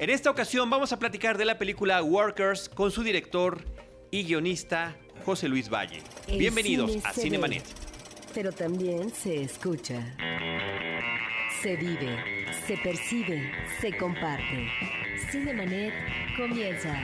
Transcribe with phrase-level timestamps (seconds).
[0.00, 3.62] En esta ocasión vamos a platicar de la película Workers con su director
[4.10, 4.96] y guionista
[5.26, 6.02] José Luis Valle.
[6.26, 7.62] El Bienvenidos cine a Cinemanet.
[7.62, 7.74] ve,
[8.32, 10.16] Pero también se escucha.
[11.60, 12.16] Se vive,
[12.66, 13.52] se percibe,
[13.82, 14.68] se comparte.
[15.30, 15.92] Cinemanet
[16.34, 16.98] comienza.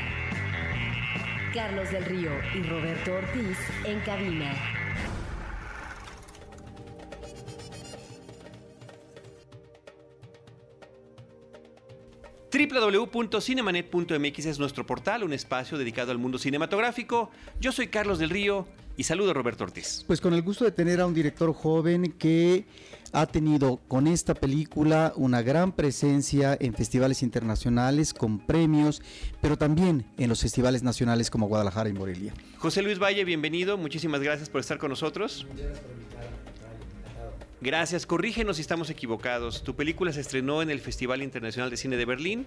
[1.53, 4.76] Carlos del Río y Roberto Ortiz en cabina.
[12.57, 17.31] www.cinemanet.mx es nuestro portal, un espacio dedicado al mundo cinematográfico.
[17.61, 20.05] Yo soy Carlos del Río y saludo a Roberto Ortiz.
[20.07, 22.65] Pues con el gusto de tener a un director joven que
[23.13, 29.03] ha tenido con esta película una gran presencia en festivales internacionales con premios,
[29.41, 32.33] pero también en los festivales nacionales como Guadalajara y Morelia.
[32.59, 33.77] José Luis Valle, bienvenido.
[33.77, 35.47] Muchísimas gracias por estar con nosotros.
[35.55, 35.81] Gracias,
[38.07, 39.65] corrígenos si estamos equivocados.
[39.65, 42.47] Tu película se estrenó en el Festival Internacional de Cine de Berlín,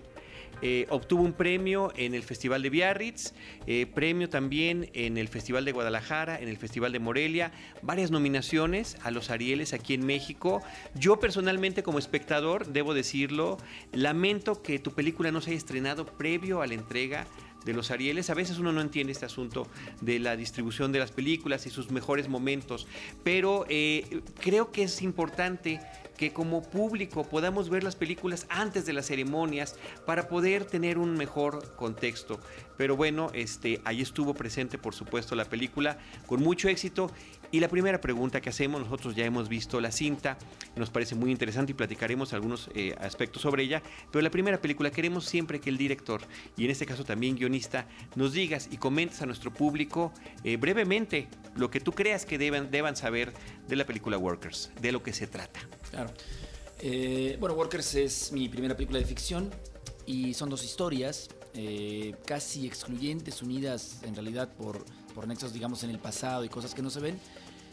[0.62, 3.34] eh, obtuvo un premio en el Festival de Biarritz,
[3.66, 8.98] eh, premio también en el Festival de Guadalajara, en el Festival de Morelia, varias nominaciones
[9.04, 10.62] a los Arieles aquí en México.
[10.96, 13.58] Yo personalmente como espectador, debo decirlo,
[13.94, 17.26] lamento que tu película no se haya estrenado previo a la entrega
[17.66, 18.30] de los Arieles.
[18.30, 19.68] A veces uno no entiende este asunto
[20.02, 22.88] de la distribución de las películas y sus mejores momentos,
[23.24, 25.80] pero eh, creo que es importante
[26.20, 31.14] que como público podamos ver las películas antes de las ceremonias para poder tener un
[31.14, 32.42] mejor contexto.
[32.76, 37.10] Pero bueno, este, ahí estuvo presente por supuesto la película con mucho éxito
[37.52, 40.38] y la primera pregunta que hacemos, nosotros ya hemos visto la cinta,
[40.76, 44.92] nos parece muy interesante y platicaremos algunos eh, aspectos sobre ella, pero la primera película
[44.92, 46.22] queremos siempre que el director
[46.58, 51.28] y en este caso también guionista nos digas y comentes a nuestro público eh, brevemente
[51.56, 53.34] lo que tú creas que deban, deban saber
[53.68, 55.60] de la película Workers, de lo que se trata.
[55.90, 56.12] Claro.
[56.82, 59.52] Eh, bueno, Workers es mi primera película de ficción
[60.06, 65.90] y son dos historias eh, casi excluyentes, unidas en realidad por, por nexos, digamos, en
[65.90, 67.20] el pasado y cosas que no se ven.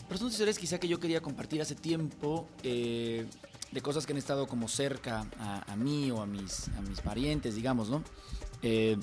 [0.09, 3.27] Pero son historias quizá que yo quería compartir hace tiempo, eh,
[3.73, 7.01] de cosas que han estado como cerca a, a mí o a mis, a mis
[7.01, 8.03] parientes, digamos, ¿no?
[8.63, 8.97] Eh,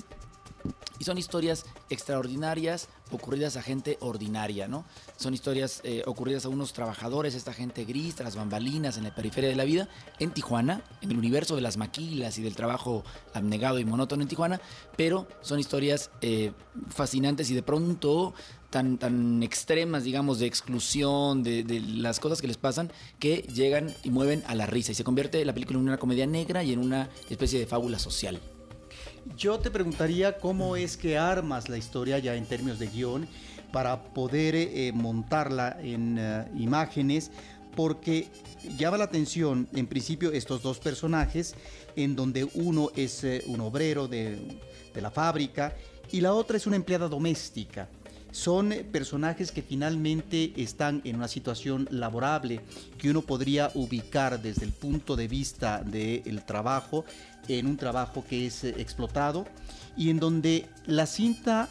[0.98, 4.84] y son historias extraordinarias ocurridas a gente ordinaria, ¿no?
[5.16, 9.50] Son historias eh, ocurridas a unos trabajadores, esta gente gris, tras bambalinas, en la periferia
[9.50, 9.88] de la vida,
[10.18, 14.28] en Tijuana, en el universo de las maquilas y del trabajo abnegado y monótono en
[14.28, 14.60] Tijuana,
[14.96, 16.52] pero son historias eh,
[16.88, 18.34] fascinantes y de pronto
[18.70, 22.90] tan, tan extremas, digamos, de exclusión, de, de las cosas que les pasan,
[23.20, 26.26] que llegan y mueven a la risa y se convierte la película en una comedia
[26.26, 28.40] negra y en una especie de fábula social.
[29.36, 33.26] Yo te preguntaría cómo es que armas la historia ya en términos de guion
[33.72, 37.30] para poder eh, montarla en eh, imágenes,
[37.74, 38.28] porque
[38.78, 41.54] llama la atención en principio estos dos personajes,
[41.96, 44.38] en donde uno es eh, un obrero de,
[44.94, 45.74] la fábrica
[46.12, 47.88] y la otra es una empleada doméstica.
[48.30, 52.60] Son personajes que finalmente están en una situación laborable
[52.98, 57.04] que uno podría ubicar desde el punto de vista del trabajo
[57.48, 59.46] en un trabajo que es eh, explotado
[59.96, 61.68] y en donde la cinta,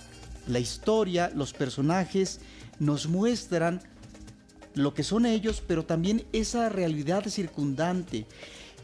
[0.47, 2.39] la historia, los personajes
[2.79, 3.81] nos muestran
[4.75, 8.25] lo que son ellos, pero también esa realidad circundante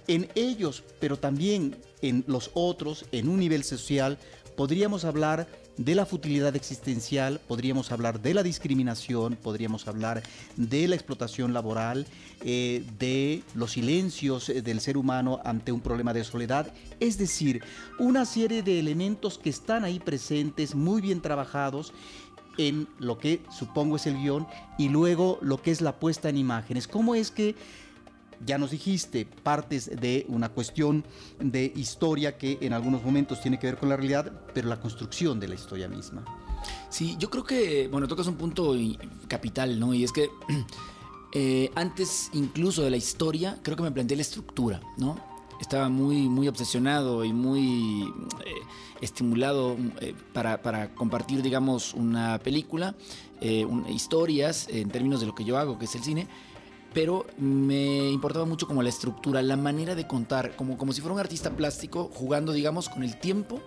[0.07, 4.17] en ellos, pero también en los otros, en un nivel social,
[4.55, 5.47] podríamos hablar
[5.79, 10.21] de la futilidad existencial, podríamos hablar de la discriminación, podríamos hablar
[10.57, 12.05] de la explotación laboral,
[12.43, 17.63] eh, de los silencios eh, del ser humano ante un problema de soledad, es decir,
[17.97, 21.93] una serie de elementos que están ahí presentes, muy bien trabajados
[22.57, 24.47] en lo que supongo es el guion
[24.77, 26.89] y luego lo que es la puesta en imágenes.
[26.89, 27.55] ¿Cómo es que
[28.45, 31.03] ya nos dijiste partes de una cuestión
[31.39, 35.39] de historia que en algunos momentos tiene que ver con la realidad, pero la construcción
[35.39, 36.23] de la historia misma.
[36.89, 38.75] Sí, yo creo que, bueno, tocas un punto
[39.27, 39.93] capital, ¿no?
[39.93, 40.29] Y es que
[41.33, 45.17] eh, antes incluso de la historia, creo que me planteé la estructura, ¿no?
[45.61, 48.03] Estaba muy, muy obsesionado y muy
[48.45, 48.53] eh,
[49.01, 52.95] estimulado eh, para, para compartir, digamos, una película,
[53.89, 56.27] historias en términos de lo que yo hago, que es el cine,
[56.93, 61.13] pero me importaba mucho como la estructura, la manera de contar, como, como si fuera
[61.13, 63.59] un artista plástico jugando, digamos, con el tiempo,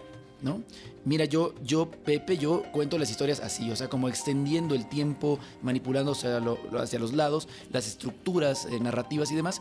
[0.42, 0.60] ¿no?
[1.04, 5.38] Mira, yo, yo, Pepe, yo cuento las historias así, o sea, como extendiendo el tiempo,
[5.62, 9.60] manipulando hacia, lo- lo- hacia los lados, las estructuras eh, narrativas y demás.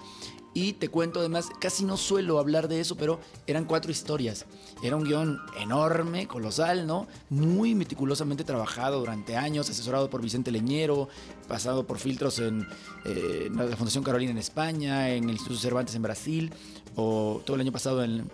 [0.54, 4.46] Y te cuento además, casi no suelo hablar de eso, pero eran cuatro historias.
[4.84, 7.08] Era un guion enorme, colosal, ¿no?
[7.30, 11.08] Muy meticulosamente trabajado durante años, asesorado por Vicente Leñero,
[11.48, 12.68] pasado por filtros en,
[13.06, 16.54] eh, la Fundación Carolina en España, en el Instituto Cervantes en Brasil,
[16.96, 18.30] o todo el año pasado en,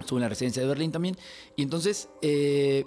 [0.00, 1.16] Estuve en la residencia de Berlín también.
[1.56, 2.86] Y entonces, eh,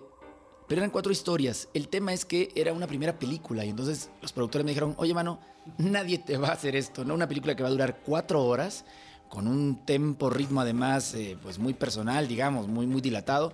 [0.67, 1.69] pero eran cuatro historias.
[1.73, 3.63] El tema es que era una primera película.
[3.63, 5.39] Y entonces los productores me dijeron, oye, mano,
[5.77, 7.13] nadie te va a hacer esto, ¿no?
[7.13, 8.85] Una película que va a durar cuatro horas
[9.29, 13.53] con un tempo, ritmo además, eh, pues muy personal, digamos, muy, muy dilatado.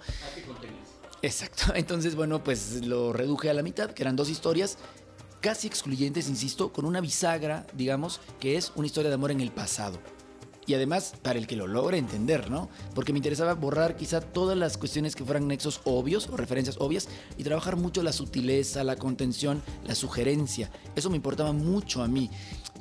[1.22, 1.72] Exacto.
[1.76, 4.78] Entonces, bueno, pues lo reduje a la mitad, que eran dos historias
[5.40, 9.52] casi excluyentes, insisto, con una bisagra, digamos, que es una historia de amor en el
[9.52, 10.00] pasado
[10.70, 12.70] y además para el que lo logre entender, ¿no?
[12.94, 17.10] Porque me interesaba borrar quizá todas las cuestiones que fueran nexos obvios o referencias obvias
[17.40, 20.70] y trabajar mucho la sutileza, la contención, la sugerencia.
[20.96, 22.30] Eso me importaba mucho a mí.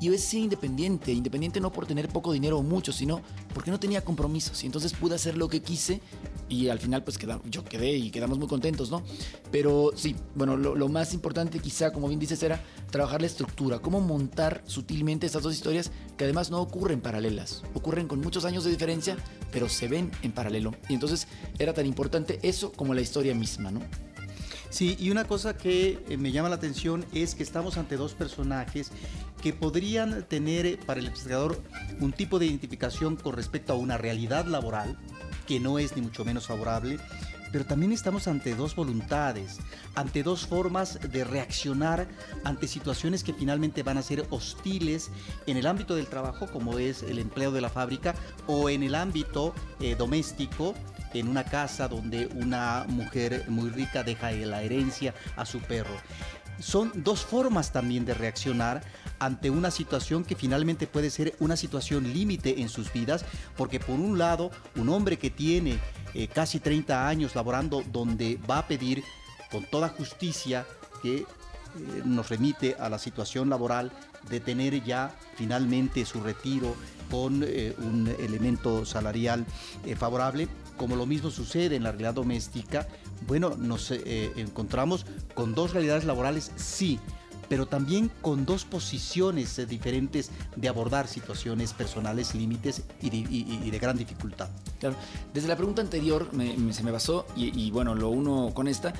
[0.02, 3.22] Y yo ser independiente, independiente no por tener poco dinero o mucho, sino
[3.54, 4.62] porque no tenía compromisos.
[4.62, 6.02] Y entonces pude hacer lo que quise
[6.48, 7.18] y al final pues
[7.50, 9.02] yo quedé y quedamos muy contentos, ¿no?
[9.50, 13.78] Pero sí, bueno, lo, lo, más importante quizá, como bien dices, era trabajar la estructura,
[13.78, 18.64] cómo montar sutilmente estas dos historias que además no ocurren paralelas, ocurren con muchos años
[18.64, 19.16] de diferencia,
[19.52, 20.74] pero se ven en paralelo.
[20.88, 21.28] Y entonces
[21.58, 23.80] era tan importante eso como la historia misma, ¿no?
[24.70, 28.12] Sí, y una cosa que eh, me llama la atención es que estamos ante dos
[28.12, 28.90] personajes
[29.42, 31.62] que podrían tener eh, para el espectador
[32.00, 34.98] un tipo de identificación con respecto a una realidad laboral
[35.48, 36.98] que no es ni mucho menos favorable,
[37.50, 39.58] pero también estamos ante dos voluntades,
[39.94, 42.06] ante dos formas de reaccionar
[42.44, 45.10] ante situaciones que finalmente van a ser hostiles
[45.46, 48.14] en el ámbito del trabajo, como es el empleo de la fábrica,
[48.46, 50.74] o en el ámbito eh, doméstico,
[51.14, 55.96] en una casa donde una mujer muy rica deja la herencia a su perro.
[56.60, 58.82] Son dos formas también de reaccionar
[59.18, 63.24] ante una situación que finalmente puede ser una situación límite en sus vidas,
[63.56, 65.78] porque por un lado, un hombre que tiene
[66.14, 69.04] eh, casi 30 años laborando donde va a pedir
[69.50, 70.66] con toda justicia
[71.02, 71.26] que eh,
[72.04, 73.92] nos remite a la situación laboral
[74.28, 76.74] de tener ya finalmente su retiro
[77.10, 79.46] con eh, un elemento salarial
[79.96, 82.86] favorable, como lo mismo sucede en la realidad doméstica,
[83.26, 85.06] bueno, nos encontramos
[85.38, 86.98] con dos realidades laborales, sí,
[87.48, 94.48] pero también con dos posiciones diferentes de abordar situaciones personales, límites y de, gran dificultad.
[94.80, 94.96] Claro,
[95.32, 96.28] desde la pregunta anterior
[96.72, 98.92] se me basó, y, bueno, lo uno con esta.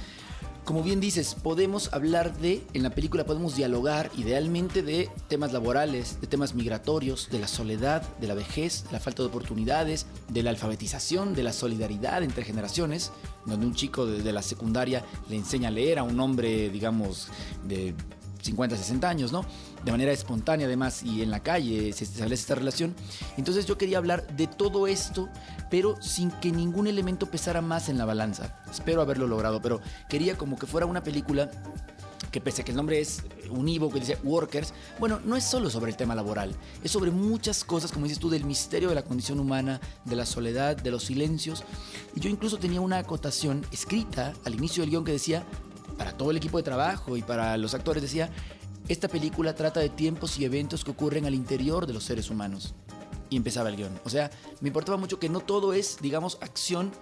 [0.68, 6.20] Como bien dices, podemos hablar de, en la película podemos dialogar idealmente de temas laborales,
[6.20, 10.42] de temas migratorios, de la soledad, de la vejez, de la falta de oportunidades, de
[10.42, 13.12] la alfabetización, de la solidaridad entre generaciones,
[13.46, 17.28] donde un chico de la secundaria le enseña a leer a un hombre, digamos,
[17.64, 17.94] de
[18.42, 19.44] 50, 60 años, ¿no?
[19.84, 22.94] De manera espontánea además y en la calle se establece esta relación.
[23.36, 25.28] Entonces yo quería hablar de todo esto,
[25.70, 28.60] pero sin que ningún elemento pesara más en la balanza.
[28.70, 31.50] Espero haberlo logrado, pero quería como que fuera una película
[32.30, 35.70] que pese a que el nombre es univo, que dice Workers, bueno, no es solo
[35.70, 39.02] sobre el tema laboral, es sobre muchas cosas, como dices tú, del misterio de la
[39.02, 41.64] condición humana, de la soledad, de los silencios.
[42.14, 45.46] Y yo incluso tenía una acotación escrita al inicio del guion que decía,
[45.98, 48.30] para todo el equipo de trabajo y para los actores decía,
[48.88, 52.74] esta película trata de tiempos y eventos que ocurren al interior de los seres humanos.
[53.28, 54.00] Y empezaba el guion.
[54.04, 54.30] O sea,
[54.62, 56.92] me importaba mucho que no todo es, digamos, acción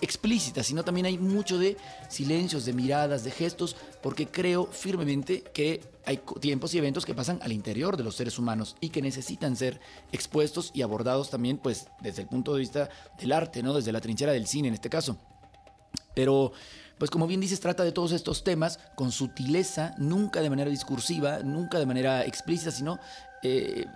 [0.00, 1.76] explícita, sino también hay mucho de
[2.08, 7.38] silencios, de miradas, de gestos, porque creo firmemente que hay tiempos y eventos que pasan
[7.42, 9.80] al interior de los seres humanos y que necesitan ser
[10.12, 12.88] expuestos y abordados también, pues, desde el punto de vista
[13.18, 13.74] del arte, ¿no?
[13.74, 15.16] Desde la trinchera del cine en este caso.
[16.14, 16.52] Pero
[16.98, 21.40] pues como bien dices, trata de todos estos temas con sutileza, nunca de manera discursiva,
[21.40, 22.98] nunca de manera explícita, sino
[23.46, 23.86] eh,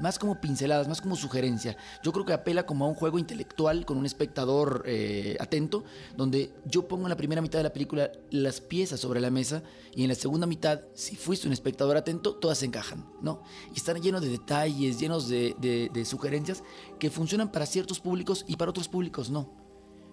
[0.00, 1.76] más como pinceladas, más como sugerencia.
[2.04, 5.82] Yo creo que apela como a un juego intelectual con un espectador eh, atento,
[6.16, 9.62] donde yo pongo en la primera mitad de la película las piezas sobre la mesa
[9.94, 13.42] y en la segunda mitad, si fuiste un espectador atento, todas se encajan, ¿no?
[13.74, 15.56] Y están llenos de detalles, llenos de,
[15.92, 16.62] de sugerencias
[17.00, 19.65] que funcionan para ciertos públicos y para otros públicos no.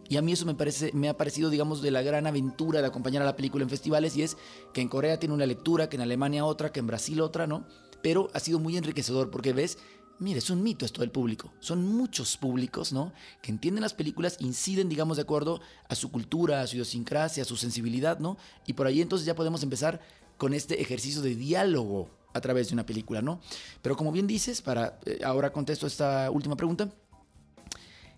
[0.10, 2.88] Y a mí eso me, parece, me ha parecido, digamos, de la gran aventura de
[2.88, 4.38] acompañar a la película en festivales y es
[4.74, 7.66] que en Corea tiene una lectura, que en Alemania otra, que en Brasil otra, ¿no?
[8.02, 9.78] Pero ha sido muy enriquecedor porque ves,
[10.20, 11.54] mire, es un mito esto del público.
[11.60, 13.14] Son muchos públicos, ¿no?
[13.42, 17.46] Que entienden las películas, inciden, digamos, de acuerdo a su cultura, a su idiosincrasia, a
[17.46, 18.38] su sensibilidad, ¿no?
[18.68, 20.02] Y por ahí entonces ya podemos empezar
[20.38, 23.40] con este ejercicio de diálogo a través de una película, ¿no?
[23.82, 26.90] Pero como bien dices, para eh, ahora contesto esta última pregunta,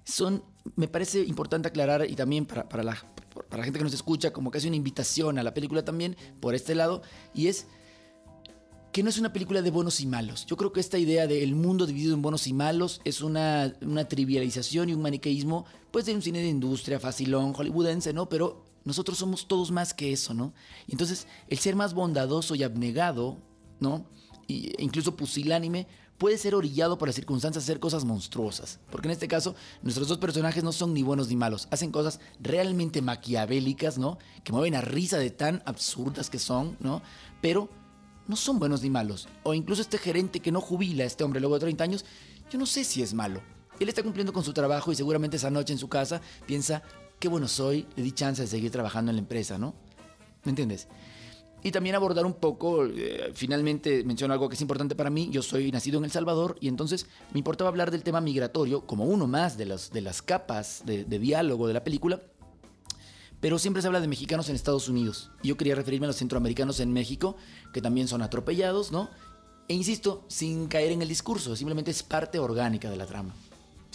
[0.06, 0.44] son,
[0.76, 2.96] me parece importante aclarar y también para, para, la,
[3.50, 6.56] para la gente que nos escucha, como casi una invitación a la película también, por
[6.56, 7.02] este lado,
[7.34, 7.68] y es
[8.94, 10.46] que no es una película de buenos y malos.
[10.46, 14.08] Yo creo que esta idea del mundo dividido en buenos y malos es una, una
[14.08, 18.30] trivialización y un maniqueísmo, pues de un cine de industria, facilón, hollywoodense, ¿no?
[18.30, 20.54] Pero nosotros somos todos más que eso, ¿no?
[20.88, 23.38] Y entonces, el ser más bondadoso y abnegado,
[23.82, 24.06] ¿no?
[24.48, 28.80] e incluso pusilánime, puede ser orillado por las circunstancias a hacer cosas monstruosas.
[28.92, 31.68] Porque en este caso, nuestros dos personajes no son ni buenos ni malos.
[31.72, 34.18] Hacen cosas realmente maquiavélicas, ¿no?
[34.44, 37.02] Que mueven a risa de tan absurdas que son, ¿no?
[37.42, 37.70] Pero
[38.28, 39.28] no son buenos ni malos.
[39.44, 42.06] O incluso este gerente que no jubila a este hombre luego de 30 años,
[42.50, 43.42] yo no sé si es malo.
[43.80, 46.82] Él está cumpliendo con su trabajo y seguramente esa noche en su casa piensa,
[47.20, 49.76] qué bueno soy, le di chance de seguir trabajando en la empresa, ¿no?
[50.46, 50.88] ¿Me entiendes?
[51.66, 55.42] Y también abordar un poco, eh, finalmente menciono algo que es importante para mí, yo
[55.42, 59.26] soy nacido en El Salvador y entonces me importaba hablar del tema migratorio como uno
[59.26, 62.22] más de, las de las capas de, de diálogo de la película,
[63.40, 65.32] pero siempre se habla de mexicanos en Estados Unidos.
[65.42, 67.36] Yo quería referirme a los centroamericanos en México,
[67.74, 69.10] que también son atropellados, ¿no?
[69.68, 73.34] E insisto, sin caer en el discurso, simplemente es parte orgánica de la trama.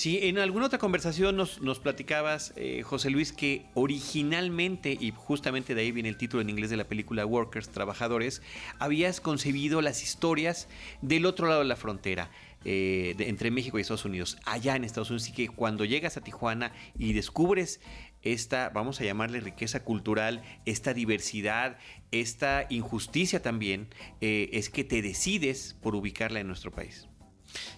[0.01, 5.75] Sí, en alguna otra conversación nos, nos platicabas, eh, José Luis, que originalmente, y justamente
[5.75, 8.41] de ahí viene el título en inglés de la película Workers, Trabajadores,
[8.79, 10.69] habías concebido las historias
[11.03, 12.31] del otro lado de la frontera.
[12.65, 16.23] Eh, entre México y Estados Unidos, allá en Estados Unidos, y que cuando llegas a
[16.23, 17.83] Tijuana y descubres
[18.23, 21.77] esta, vamos a llamarle riqueza cultural, esta diversidad,
[22.11, 23.89] esta injusticia también,
[24.23, 27.10] eh, es que te decides por ubicarla en nuestro país.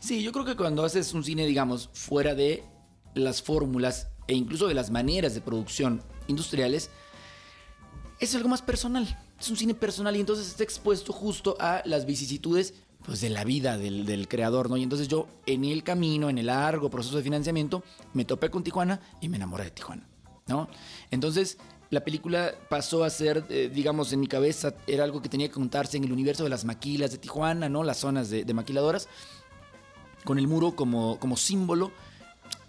[0.01, 2.65] Sí, yo creo que cuando haces un cine, digamos, fuera de
[3.15, 6.91] las fórmulas e incluso de las maneras de producción industriales,
[8.21, 9.19] es algo más personal.
[9.39, 12.75] Es un cine personal y entonces está expuesto justo a las vicisitudes
[13.05, 14.77] pues, de la vida del, creador, ¿no?
[14.77, 18.63] Y entonces yo, en el camino, en el largo proceso de financiamiento, me topé con
[18.63, 20.09] Tijuana y me enamoré de Tijuana,
[20.47, 20.69] ¿no?
[21.11, 21.59] Entonces,
[21.91, 25.55] la película pasó a ser, eh, digamos, en mi cabeza, era algo que tenía que
[25.55, 27.83] contarse en el universo de las maquilas de Tijuana, ¿no?
[27.83, 29.09] Las zonas de maquiladoras,
[30.25, 31.93] con el muro como, como símbolo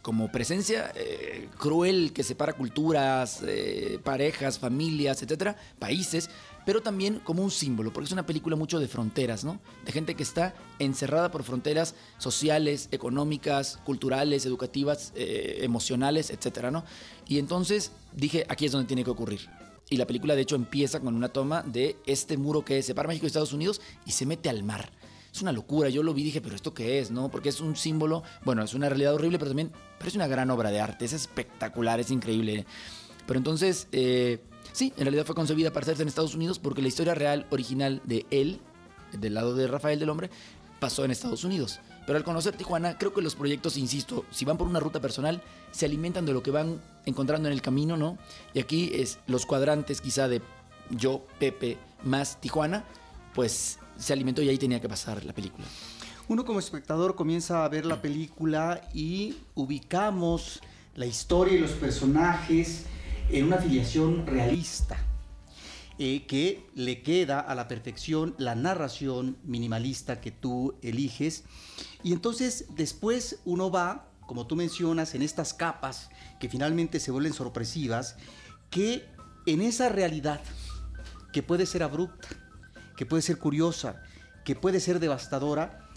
[0.04, 6.30] como presencia eh, cruel que separa culturas, eh, parejas, familias, etcétera, países,
[6.66, 9.62] pero también como un símbolo, porque es una película mucho de fronteras, ¿no?
[9.86, 16.84] De gente que está encerrada por fronteras sociales, económicas, culturales, educativas, eh, emocionales, etcétera, ¿no?
[17.26, 19.50] Y entonces dije, aquí es donde tiene que ocurrir.
[19.90, 23.26] Y la película, de hecho, empieza con una toma de este muro que separa México
[23.26, 24.92] y Estados Unidos y se mete al mar
[25.34, 25.90] es una locura.
[25.90, 27.10] Yo lo vi y dije, pero ¿esto qué es?
[27.10, 27.30] ¿No?
[27.30, 30.52] Porque es un símbolo, bueno, es una realidad horrible, pero también pero es una gran
[30.52, 31.06] obra de arte.
[31.06, 32.66] Es espectacular, es increíble.
[33.26, 34.42] Pero entonces, eh,
[34.74, 38.02] sí, en realidad fue concebida para hacerse en Estados Unidos porque la historia real original
[38.04, 38.60] de él,
[39.14, 40.30] del lado de Rafael del Hombre,
[40.80, 41.80] pasó en Estados Unidos.
[42.06, 45.42] Pero al conocer Tijuana, creo que los proyectos, insisto, si van por una ruta personal,
[45.72, 48.18] se alimentan de lo que van encontrando en el camino, ¿no?
[48.54, 50.42] Y aquí es los cuadrantes quizá de
[50.90, 52.84] yo, Pepe, más Tijuana,
[53.34, 55.66] pues se alimentó y ahí tenía que pasar la película.
[56.28, 60.62] Uno como espectador comienza a ver la película y ubicamos
[60.96, 62.86] la historia y los personajes
[63.30, 64.98] en una filiación realista.
[66.00, 71.44] Eh, que le queda a la perfección la narración minimalista que tú eliges.
[72.02, 76.10] Y entonces después uno va, como tú mencionas, en estas capas
[76.40, 78.16] que finalmente se vuelven sorpresivas,
[78.72, 79.06] que
[79.46, 80.42] en esa realidad,
[81.32, 82.28] que puede ser abrupta,
[82.96, 84.02] que puede ser curiosa,
[84.44, 85.90] que puede ser devastadora,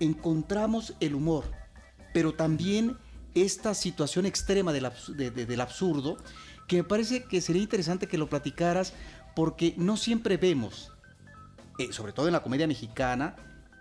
[0.00, 1.44] encontramos el humor,
[2.12, 2.96] pero también
[3.34, 6.16] esta situación extrema del, abs de, de, del, absurdo,
[6.68, 8.92] que me parece que sería interesante que lo platicaras,
[9.34, 10.92] porque no siempre vemos,
[11.78, 13.36] eh, sobre todo en la comedia mexicana,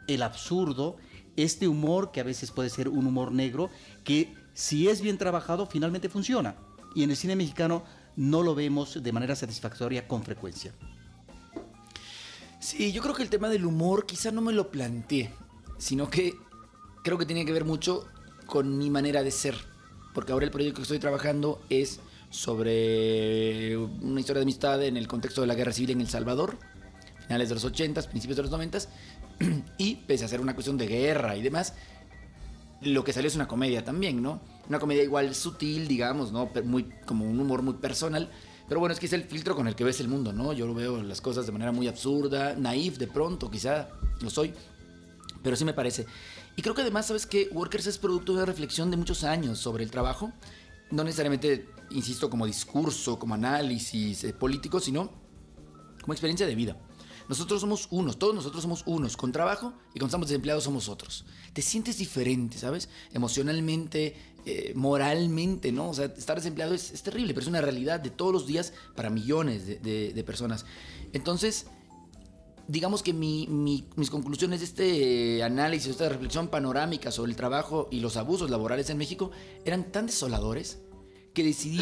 [0.08, 0.98] el absurdo,
[1.36, 3.70] este humor que a veces puede ser un humor negro,
[4.04, 6.56] que si es bien trabajado finalmente funciona.
[6.94, 7.84] Y en el cine mexicano
[8.16, 10.74] no lo vemos de manera satisfactoria con frecuencia.
[12.72, 15.30] Sí, yo creo que el tema del humor quizá no me lo planteé,
[15.78, 16.36] sino que
[17.04, 18.08] creo que tiene que ver mucho
[18.46, 19.56] con mi manera de ser.
[20.14, 22.00] Porque ahora el proyecto que estoy trabajando es
[22.30, 26.60] sobre una historia de amistad en el contexto de la guerra civil en El Salvador,
[27.26, 28.80] finales de los 80, principios de los 90,
[29.78, 31.74] y pese a ser una cuestión de guerra y demás,
[32.84, 34.40] lo que salió es una comedia también, ¿no?
[34.70, 36.50] Una comedia igual sutil, digamos, ¿no?
[36.64, 38.32] Muy, como un humor muy personal,
[38.68, 40.54] pero bueno, es que es el filtro con el que ves el mundo, ¿no?
[40.54, 43.90] Yo veo las cosas de manera muy absurda, naif de pronto, quizá
[44.22, 44.54] lo soy,
[45.44, 46.06] pero sí me parece.
[46.56, 49.60] Y creo que además, ¿sabes que Workers es producto de una reflexión de muchos años
[49.60, 50.32] sobre el trabajo,
[50.92, 55.12] no necesariamente, insisto, como discurso, como análisis eh, político, sino
[56.02, 56.78] como experiencia de vida.
[57.30, 61.24] Nosotros somos unos, todos nosotros somos unos, con trabajo y cuando estamos desempleados somos otros.
[61.54, 62.90] Te sientes diferente, ¿sabes?
[63.14, 65.90] Emocionalmente, eh, moralmente, ¿no?
[65.90, 68.74] O sea, estar desempleado es, es, terrible, pero es una realidad de todos los días
[68.96, 70.66] para millones de, de, de personas.
[71.14, 71.68] Entonces,
[72.68, 77.88] digamos que mi, mi, mis conclusiones de este análisis, esta reflexión panorámica sobre el trabajo
[77.92, 79.32] y los abusos laborales en México
[79.66, 80.80] eran tan desoladores
[81.34, 81.82] que decidí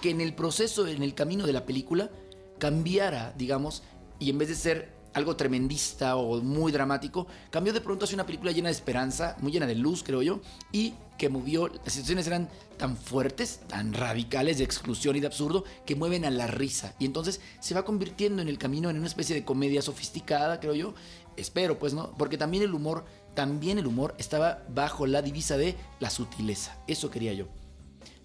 [0.00, 2.10] que en el proceso, en el camino de la película,
[2.58, 3.82] cambiara, digamos,
[4.18, 8.26] y en vez de ser algo tremendista o muy dramático, cambió de pronto hacia una
[8.26, 10.40] película llena de esperanza, muy llena de luz, creo yo,
[10.72, 12.48] y que movió, las situaciones eran
[12.78, 16.96] tan fuertes, tan radicales de exclusión y de absurdo, que mueven a la risa.
[16.98, 20.74] Y entonces se va convirtiendo en el camino en una especie de comedia sofisticada, creo
[20.74, 20.94] yo.
[21.36, 22.12] Espero, pues, ¿no?
[22.18, 23.04] Porque también el humor,
[23.36, 26.76] también el humor estaba bajo la divisa de la sutileza.
[26.88, 27.46] Eso quería yo.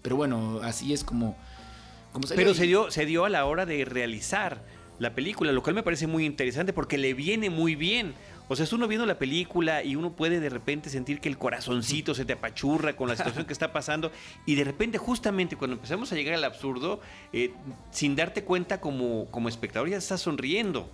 [0.02, 1.36] Pero bueno, así es como...
[2.12, 4.64] como salió Pero se dio, se dio a la hora de realizar
[4.98, 8.14] la película, lo cual me parece muy interesante porque le viene muy bien.
[8.48, 11.36] O sea, es uno viendo la película y uno puede de repente sentir que el
[11.38, 14.10] corazoncito se te apachurra con la situación que está pasando
[14.46, 17.00] y de repente justamente cuando empezamos a llegar al absurdo,
[17.32, 17.52] eh,
[17.90, 20.88] sin darte cuenta como, como espectador ya estás sonriendo.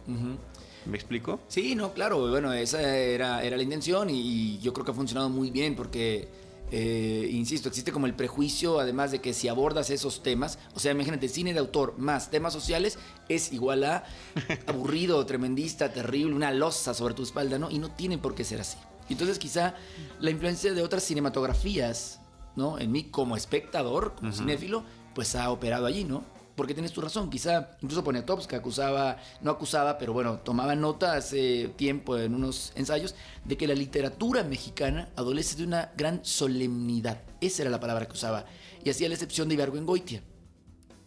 [0.87, 1.41] ¿Me explico?
[1.49, 5.31] Sí, no, claro, bueno, esa era, era la intención y yo creo que ha funcionado
[5.31, 6.29] muy bien porque,
[6.71, 10.93] eh, insisto, existe como el prejuicio, además de que si abordas esos temas, o sea,
[10.93, 14.05] imagínate, cine de autor más temas sociales es igual a
[14.67, 17.71] aburrido, tremendista, terrible, una losa sobre tu espalda, ¿no?
[17.71, 18.79] Y no tiene por qué ser así.
[19.09, 19.75] Entonces quizá
[20.21, 22.21] la influencia de otras cinematografías,
[22.57, 22.79] ¿no?
[22.79, 26.25] En mí como espectador, como cinéfilo, pues ha operado allí, ¿no?
[26.55, 31.69] Porque tienes tu razón, quizá incluso Poniatowska acusaba, no acusaba, pero bueno, tomaba nota hace
[31.77, 37.23] tiempo en unos ensayos de que la literatura mexicana adolece de una gran solemnidad.
[37.41, 38.45] Esa era la palabra que usaba.
[38.85, 40.23] Y hacía la excepción de Ibargüengoitia.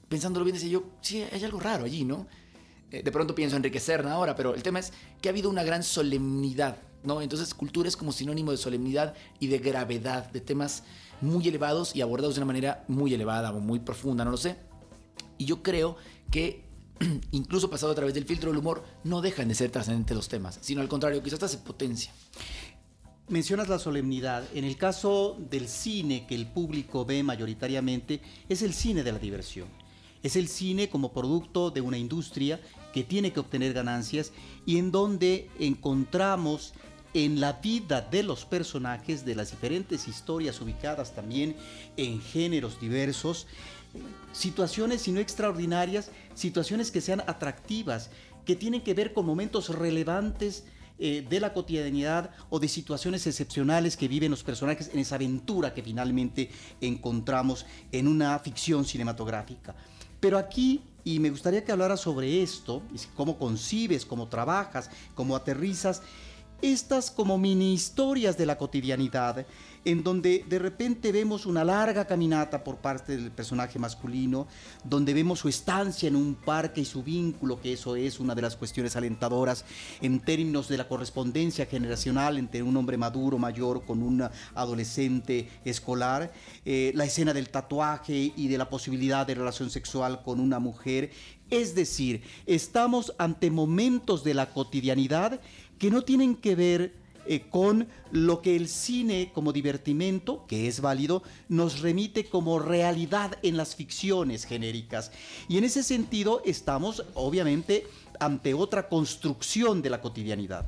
[0.10, 2.28] Pensándolo bien, decía yo, sí, hay algo raro allí, ¿no?
[2.92, 5.50] Eh, de pronto pienso en Enrique Serna ahora, pero el tema es que ha habido
[5.50, 7.22] una gran solemnidad, ¿no?
[7.22, 10.84] Entonces, cultura es como sinónimo de solemnidad y de gravedad, de temas
[11.22, 14.67] muy elevados y abordados de una manera muy elevada o muy profunda, no lo sé.
[15.38, 15.98] Y yo creo
[16.32, 16.68] que
[17.32, 20.60] incluso pasado a través del filtro del humor, no dejan de ser trascendentes los temas,
[20.62, 22.12] sino al contrario, quizás hasta se potencia.
[23.30, 24.46] Mencionas la solemnidad.
[24.54, 29.20] En el caso del cine que el público ve mayoritariamente, es el cine de la
[29.20, 29.68] diversión.
[30.24, 32.60] Es el cine como producto de una industria
[32.94, 34.32] que tiene que obtener ganancias
[34.66, 36.74] y en donde encontramos
[37.18, 41.56] en la vida de los personajes, de las diferentes historias ubicadas también
[41.98, 43.48] en géneros diversos,
[44.34, 48.12] situaciones, si no extraordinarias, situaciones que sean atractivas,
[48.46, 50.66] que tienen que ver con momentos relevantes
[51.00, 55.74] eh, de la cotidianidad o de situaciones excepcionales que viven los personajes en esa aventura
[55.74, 56.52] que finalmente
[56.82, 59.76] encontramos en una ficción cinematográfica.
[60.20, 62.84] Pero aquí, y me gustaría que hablara sobre esto,
[63.16, 66.04] cómo concibes, cómo trabajas, cómo aterrizas,
[66.62, 69.46] estas como mini historias de la cotidianidad,
[69.86, 74.46] en donde de repente vemos una larga caminata por parte del personaje masculino,
[74.84, 78.42] donde vemos su estancia en un parque y su vínculo, que eso es una de
[78.42, 79.64] las cuestiones alentadoras
[80.02, 86.34] en términos de la correspondencia generacional entre un hombre maduro, mayor, con un adolescente escolar,
[86.66, 91.12] eh, la escena del tatuaje y de la posibilidad de relación sexual con una mujer.
[91.50, 95.40] Es decir, estamos ante momentos de la cotidianidad
[95.80, 96.94] que no tienen que ver
[97.30, 103.38] eh, con lo que el cine como divertimento, que es válido, nos remite como realidad
[103.44, 105.12] en las ficciones genéricas.
[105.50, 107.86] Y en ese sentido estamos obviamente
[108.20, 110.66] ante otra construcción de la cotidianidad.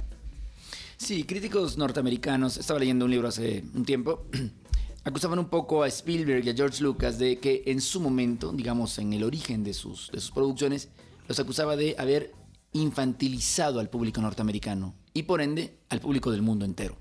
[0.97, 4.25] Sí, críticos norteamericanos, estaba leyendo un libro hace un tiempo,
[5.05, 8.97] acusaban un poco a Spielberg y a George Lucas de que en su momento, digamos
[8.99, 10.89] en el origen de sus, de sus producciones,
[11.29, 12.33] los acusaba de haber
[12.73, 16.97] infantilizado al público norteamericano y por ende al público del mundo entero.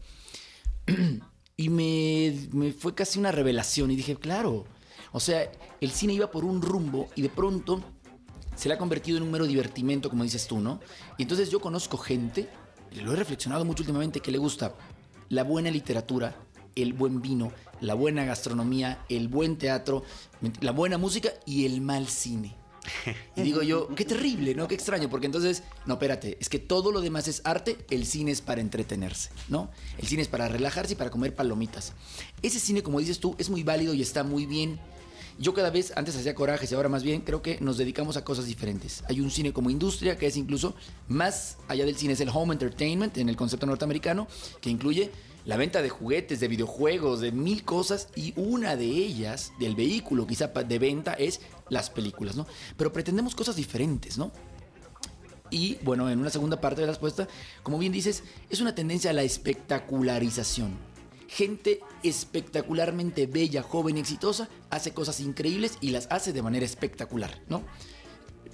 [1.57, 4.64] y me, fue casi una revelación y dije, claro,
[5.12, 5.50] o sea,
[5.81, 7.83] el cine iba por un rumbo y de pronto
[8.57, 10.81] se le ha convertido en un mero divertimento, como dices tú, ¿no?
[11.16, 12.48] Y entonces yo conozco gente,
[13.02, 14.74] lo he reflexionado mucho últimamente, que le gusta
[15.28, 16.37] la buena literatura,
[16.74, 20.02] el buen vino, la buena gastronomía, el buen teatro,
[20.61, 22.58] la buena música y el mal cine.
[23.37, 24.68] Y digo yo, qué terrible, ¿no?
[24.68, 28.31] Qué extraño, porque entonces, no, espérate, es que todo lo demás es arte, el cine
[28.31, 29.70] es para entretenerse, ¿no?
[29.98, 31.92] El cine es para relajarse y para comer palomitas.
[32.42, 34.79] Ese cine, como dices tú, es muy válido y está muy bien.
[35.40, 38.24] Yo cada vez, antes hacía corajes y ahora más bien, creo que nos dedicamos a
[38.24, 39.05] cosas diferentes.
[39.09, 40.74] Hay un cine como industria que es incluso
[41.07, 44.27] más allá del cine, es el home entertainment en el concepto norteamericano,
[44.61, 45.12] que incluye
[45.48, 50.26] la venta de juguetes, de videojuegos, de mil cosas y una de ellas, del vehículo
[50.26, 52.46] quizá de venta, es las películas, ¿no?
[52.76, 54.30] Pero pretendemos cosas diferentes, ¿no?
[55.48, 57.26] Y bueno, en una segunda parte de la respuesta,
[57.62, 60.76] como bien dices, es una tendencia a la espectacularización.
[61.28, 67.40] Gente espectacularmente bella, joven y exitosa hace cosas increíbles y las hace de manera espectacular,
[67.48, 67.62] ¿no?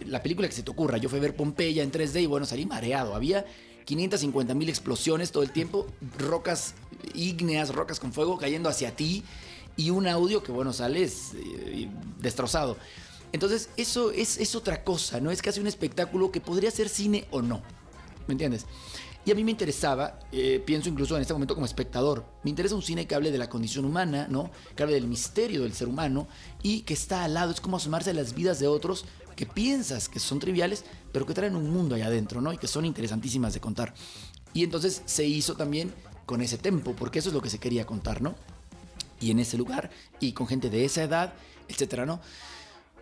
[0.07, 2.47] La película que se te ocurra, yo fui a ver Pompeya en 3D y bueno,
[2.47, 3.17] salí mareado.
[3.17, 3.45] Había
[3.85, 5.87] 550 mil explosiones todo el tiempo,
[6.19, 6.75] rocas
[7.15, 9.25] ígneas, rocas con fuego cayendo hacia ti
[9.77, 11.89] y un audio que bueno, sales eh,
[12.21, 12.77] destrozado.
[13.33, 15.31] Entonces, eso es, es otra cosa, ¿no?
[15.31, 17.63] Es casi un espectáculo que podría ser cine o no.
[18.27, 18.67] ¿me entiendes?
[19.27, 22.75] Y a mí me interesaba, eh, pienso incluso en este momento como espectador, me interesa
[22.75, 24.51] un cine que hable de la condición humana, ¿no?
[24.77, 26.29] Que hable del misterio del ser humano
[26.63, 30.11] y que está al lado, es como asomarse a las vidas de otros que piensas
[30.11, 32.53] que son triviales, pero que traen un mundo allá adentro, ¿no?
[32.53, 33.95] Y que son interesantísimas de contar.
[34.53, 35.93] Y entonces se hizo también
[36.27, 38.35] con ese tempo, porque eso es lo que se quería contar, ¿no?
[39.21, 41.35] Y en ese lugar, y con gente de esa edad,
[41.69, 42.21] etcétera, ¿no?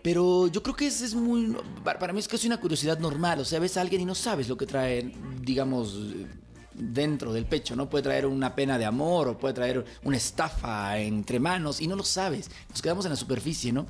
[0.03, 1.57] Pero yo creo que es, es muy.
[1.85, 3.39] Para mí es casi una curiosidad normal.
[3.39, 5.97] O sea, ves a alguien y no sabes lo que trae, digamos,
[6.75, 7.89] dentro del pecho, ¿no?
[7.89, 11.95] Puede traer una pena de amor o puede traer una estafa entre manos y no
[11.95, 12.51] lo sabes.
[12.71, 13.87] Nos quedamos en la superficie, ¿no?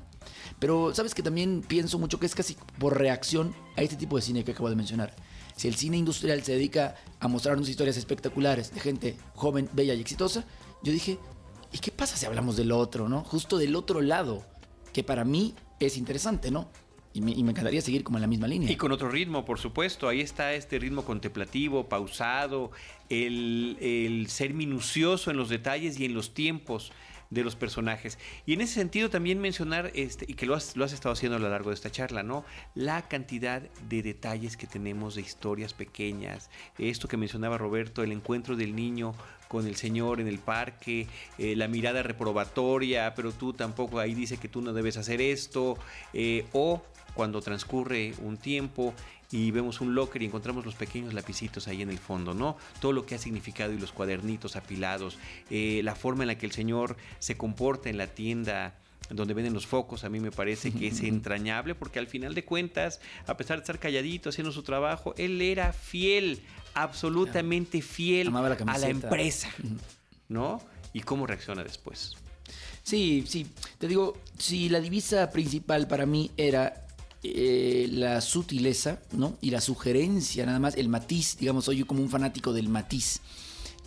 [0.59, 4.23] Pero sabes que también pienso mucho que es casi por reacción a este tipo de
[4.23, 5.15] cine que acabo de mencionar.
[5.57, 10.01] Si el cine industrial se dedica a mostrarnos historias espectaculares de gente joven, bella y
[10.01, 10.45] exitosa,
[10.83, 11.19] yo dije,
[11.73, 13.23] ¿y qué pasa si hablamos del otro, no?
[13.25, 14.45] Justo del otro lado,
[14.93, 16.69] que para mí es interesante, ¿no?
[17.15, 18.71] Y me, encantaría seguir como en la misma línea.
[18.71, 20.09] Y con otro ritmo, por supuesto.
[20.09, 22.71] Ahí está este ritmo contemplativo, pausado,
[23.11, 26.91] el, el ser minucioso en los detalles y en los tiempos
[27.33, 28.19] de los personajes.
[28.45, 31.37] Y en ese sentido también mencionar, este, y que lo has, lo has estado haciendo
[31.37, 32.45] a lo largo de esta charla, ¿no?
[32.75, 36.51] La cantidad de detalles que tenemos de historias pequeñas.
[36.79, 39.15] Esto que mencionaba Roberto, el encuentro del niño
[39.49, 41.07] con el señor en el parque,
[41.39, 45.79] eh, la mirada reprobatoria, pero tú tampoco, ahí dice que tú no debes hacer esto,
[46.13, 46.83] eh, o
[47.15, 48.95] cuando transcurre un tiempo
[49.33, 52.57] y vemos un locker y encontramos los pequeños lapicitos ahí en el fondo, ¿no?
[52.81, 55.19] Todo lo que ha significado y los cuadernitos apilados,
[55.51, 58.75] eh, la forma en la que el Señor se comporta en la tienda
[59.11, 62.45] donde venden los focos, a mí me parece que es entrañable porque al final de
[62.45, 66.41] cuentas, a pesar de estar calladito haciendo su trabajo, él era fiel,
[66.75, 69.51] absolutamente fiel a la empresa,
[70.29, 70.63] ¿no?
[70.93, 72.17] ¿Y cómo reacciona después?
[72.83, 73.47] Sí, sí,
[73.79, 76.82] te digo, si la divisa principal para mí era
[77.25, 79.37] eh, la sutileza, ¿no?
[79.41, 83.21] Y la sugerencia, nada más, el matiz, digamos, soy yo como un fanático del matiz.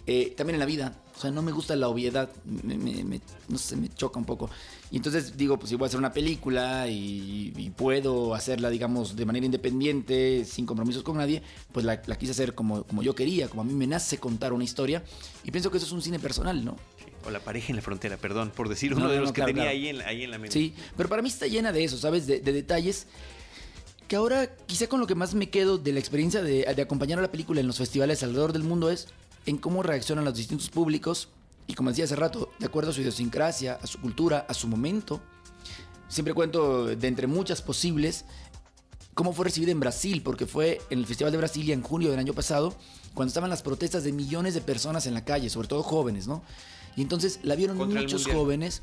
[0.08, 3.76] Eh, también en la vida, o sea, no me gusta la obviedad, me, no sé,
[3.76, 4.50] me choca un poco.
[4.91, 9.26] Y entonces digo, pues si voy a hacer una película y, puedo hacerla, digamos, de
[9.26, 13.63] manera independiente, sin compromisos con nadie, pues la, quise hacer como, como yo quería, como
[13.63, 15.04] a mí me nace contar una historia.
[15.43, 16.78] Y pienso que eso es un cine personal, ¿no?
[17.26, 19.88] O la pareja en la frontera, perdón, por decir uno de los que tenía Ahí,
[19.88, 20.54] en, ahí en la mente.
[20.54, 22.28] Sí, pero para mí está llena de eso, ¿sabes?
[22.28, 23.08] De, detalles
[24.08, 27.24] que ahora quizá con lo que más me quedo de la experiencia de, acompañar a
[27.24, 29.08] la película en los festivales alrededor del mundo es
[29.48, 31.30] en cómo reaccionan los distintos públicos
[31.66, 34.68] y como decía hace rato, de acuerdo a su idiosincrasia, a su cultura, a su
[34.68, 35.20] momento.
[36.08, 38.26] Siempre cuento de entre muchas posibles
[39.16, 42.20] cómo fue recibida en Brasil, porque fue en el Festival de Brasilia en junio del
[42.20, 42.76] año pasado,
[43.16, 46.44] cuando estaban las protestas de millones de personas en la calle, sobre todo jóvenes, ¿no?
[46.95, 48.81] Y entonces la vieron muchos jóvenes.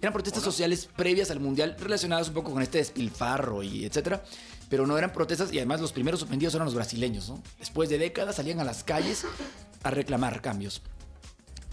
[0.00, 4.22] Eran protestas sociales previas al mundial relacionadas un poco con este despilfarro y etcétera,
[4.68, 7.42] pero no eran protestas y además los primeros ofendidos eran los brasileños, ¿no?
[7.58, 9.24] Después de décadas salían a las calles
[9.82, 10.82] a reclamar cambios.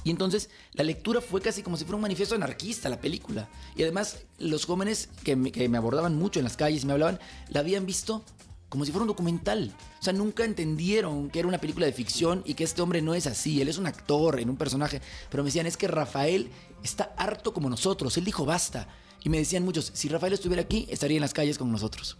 [0.03, 3.49] Y entonces la lectura fue casi como si fuera un manifiesto anarquista la película.
[3.75, 6.93] Y además los jóvenes que me, que me abordaban mucho en las calles y me
[6.93, 8.23] hablaban, la habían visto
[8.69, 9.73] como si fuera un documental.
[9.99, 13.15] O sea, nunca entendieron que era una película de ficción y que este hombre no
[13.15, 13.61] es así.
[13.61, 15.01] Él es un actor en un personaje.
[15.29, 16.51] Pero me decían, es que Rafael
[16.83, 18.15] está harto como nosotros.
[18.17, 18.87] Él dijo basta.
[19.23, 22.17] Y me decían muchos, si Rafael estuviera aquí, estaría en las calles con nosotros.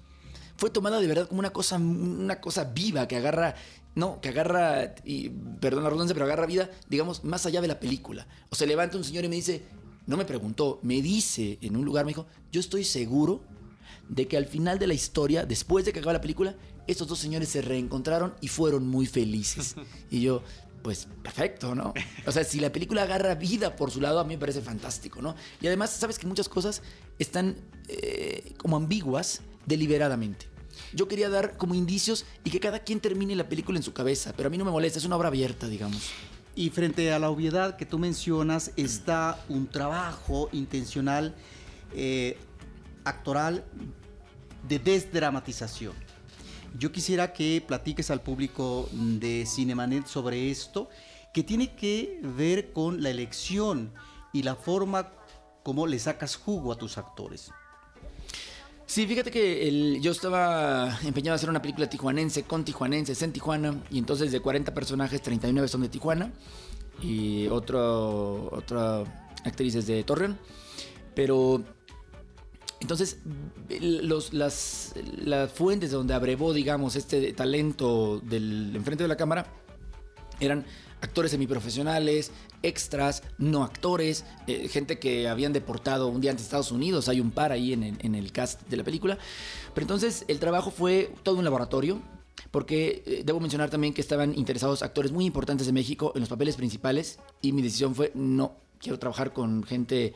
[0.57, 3.55] Fue tomada de verdad como una cosa, una cosa viva que agarra,
[3.95, 7.79] no, que agarra, y perdón la redundancia, pero agarra vida, digamos, más allá de la
[7.79, 8.27] película.
[8.49, 9.63] O se levanta un señor y me dice,
[10.05, 13.41] no me preguntó, me dice en un lugar, me dijo, yo estoy seguro
[14.10, 16.56] de que al final de la historia, después de que acaba la película,
[16.88, 19.76] estos dos señores se reencontraron y fueron muy felices.
[20.12, 20.41] Y yo,
[20.82, 21.93] pues perfecto, ¿no?
[22.26, 25.22] O sea, si la película agarra vida por su lado, a mí me parece fantástico,
[25.22, 25.36] ¿no?
[25.62, 26.82] Y además, sabes que muchas cosas
[27.19, 27.56] están
[27.88, 30.48] eh, como ambiguas deliberadamente.
[30.93, 34.34] Yo quería dar como indicios y que cada quien termine la película en su cabeza,
[34.36, 36.10] pero a mí no me molesta, es una obra abierta, digamos.
[36.56, 41.36] Y frente a la obviedad que tú mencionas, está un trabajo intencional
[41.93, 42.38] eh,
[43.04, 43.63] actoral
[44.67, 45.93] de desdramatización.
[46.78, 50.89] Yo quisiera que platiques al público de Cinemanet sobre esto,
[51.34, 53.91] que tiene que ver con la elección
[54.34, 55.12] y la forma
[55.63, 57.52] como le sacas jugo a tus actores.
[58.86, 63.76] Sí, fíjate que yo estaba empeñado a hacer una película tijuanense con tijuanenses en Tijuana
[63.91, 66.32] y entonces de 40 personajes, 39 son de Tijuana
[67.00, 69.04] y otro, otra
[69.45, 70.39] actriz es de Torreón.
[71.13, 71.63] Pero
[72.80, 73.20] entonces,
[73.82, 79.48] los, las, las fuentes donde abrevó, digamos, este talento del enfrente de la cámara
[80.39, 80.65] eran
[81.02, 82.32] actores semiprofesionales,
[82.63, 87.20] extras, no actores, eh, gente que habían deportado un día antes a Estados Unidos, hay
[87.20, 89.18] un par ahí en el, en el cast de la película.
[89.74, 92.02] Pero entonces el trabajo fue todo un laboratorio,
[92.52, 96.30] porque eh, debo mencionar también que estaban interesados actores muy importantes de México en los
[96.30, 100.13] papeles principales y mi decisión fue no, quiero trabajar con gente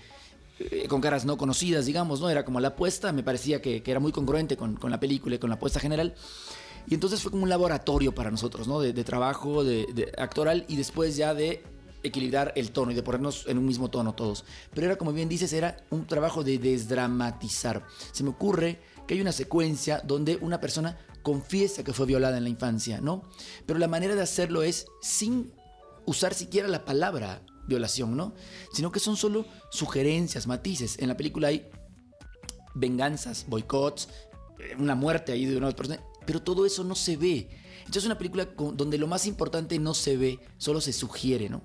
[0.87, 2.29] con caras no conocidas, digamos, ¿no?
[2.29, 5.49] Era como la apuesta, me parecía que, era muy congruente con, la película y con
[5.49, 6.15] la apuesta general.
[6.87, 8.79] Y entonces fue como un laboratorio para nosotros, ¿no?
[8.79, 11.63] De, trabajo, de, actoral y después ya de
[12.03, 14.43] equilibrar el tono y de ponernos en un mismo tono todos.
[14.73, 17.85] Pero era, como bien dices, era un trabajo de desdramatizar.
[18.11, 22.43] Se me ocurre que hay una secuencia donde una persona confiesa que fue violada en
[22.43, 23.23] la infancia, ¿no?
[23.65, 25.53] Pero la manera de hacerlo es sin
[26.05, 28.33] usar siquiera la palabra violación, ¿no?
[28.71, 30.97] Sino que son solo sugerencias, matices.
[30.99, 31.69] En la película hay
[32.73, 34.09] venganzas, boicots,
[34.59, 37.49] eh, una muerte ahí de una persona, pero todo eso no se ve.
[37.79, 41.61] Entonces es una película donde lo más importante no se ve, solo se sugiere, ¿no?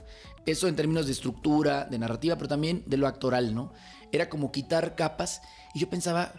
[0.47, 3.73] Eso en términos de estructura, de narrativa, pero también de lo actoral, ¿no?
[4.11, 5.43] Era como quitar capas
[5.75, 6.33] y yo pensaba,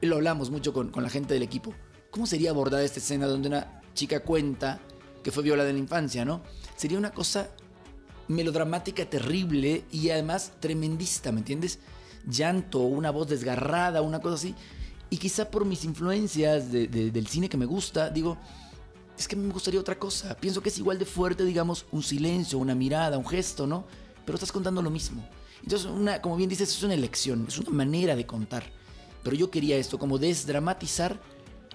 [0.00, 1.74] lo hablamos mucho con, la gente del equipo,
[2.10, 4.80] ¿cómo sería abordada esta escena donde una chica cuenta
[5.22, 6.42] que fue violada en la infancia, ¿no?
[6.76, 7.50] Sería una cosa
[8.32, 11.78] melodramática terrible y además tremendista, ¿me entiendes?
[12.28, 14.54] Llanto, una voz desgarrada, una cosa así.
[15.10, 18.38] Y quizá por mis influencias de, de, del cine que me gusta, digo,
[19.18, 20.36] es que me gustaría otra cosa.
[20.36, 23.84] Pienso que es igual de fuerte, digamos, un silencio, una mirada, un gesto, ¿no?
[24.24, 25.22] Pero estás contando lo mismo.
[25.62, 28.64] Entonces, una, como bien dices, es una elección, es una manera de contar.
[29.22, 31.20] Pero yo quería esto, como desdramatizar